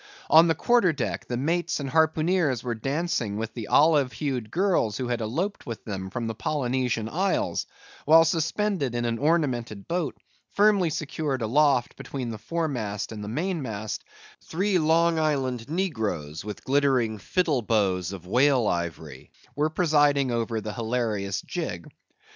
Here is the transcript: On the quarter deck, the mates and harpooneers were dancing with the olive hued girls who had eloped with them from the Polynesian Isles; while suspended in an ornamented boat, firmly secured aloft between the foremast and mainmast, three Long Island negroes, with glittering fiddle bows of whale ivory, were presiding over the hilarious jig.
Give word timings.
On 0.31 0.47
the 0.47 0.55
quarter 0.55 0.91
deck, 0.91 1.27
the 1.27 1.37
mates 1.37 1.79
and 1.79 1.87
harpooneers 1.87 2.63
were 2.63 2.73
dancing 2.73 3.37
with 3.37 3.53
the 3.53 3.67
olive 3.67 4.13
hued 4.13 4.49
girls 4.49 4.97
who 4.97 5.09
had 5.09 5.21
eloped 5.21 5.67
with 5.67 5.83
them 5.85 6.09
from 6.09 6.25
the 6.25 6.33
Polynesian 6.33 7.07
Isles; 7.07 7.67
while 8.05 8.25
suspended 8.25 8.95
in 8.95 9.05
an 9.05 9.19
ornamented 9.19 9.87
boat, 9.87 10.15
firmly 10.53 10.89
secured 10.89 11.43
aloft 11.43 11.97
between 11.97 12.29
the 12.31 12.39
foremast 12.39 13.11
and 13.11 13.21
mainmast, 13.21 14.03
three 14.43 14.79
Long 14.79 15.19
Island 15.19 15.69
negroes, 15.69 16.43
with 16.43 16.63
glittering 16.63 17.19
fiddle 17.19 17.61
bows 17.61 18.11
of 18.11 18.25
whale 18.25 18.65
ivory, 18.65 19.29
were 19.55 19.69
presiding 19.69 20.31
over 20.31 20.59
the 20.59 20.73
hilarious 20.73 21.43
jig. 21.43 21.85